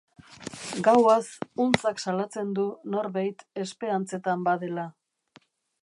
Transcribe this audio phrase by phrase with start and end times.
[0.87, 1.19] Gauaz
[1.65, 2.65] huntzak salatzen du
[2.97, 4.89] norbeit espeantzetan badela.